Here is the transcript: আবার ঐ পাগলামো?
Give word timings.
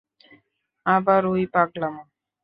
আবার 0.85 1.21
ঐ 1.25 1.35
পাগলামো? 1.53 2.03